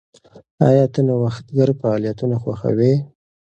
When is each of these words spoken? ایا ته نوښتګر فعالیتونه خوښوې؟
ایا 0.67 0.85
ته 0.93 0.99
نوښتګر 1.07 1.69
فعالیتونه 1.79 2.35
خوښوې؟ 2.43 2.93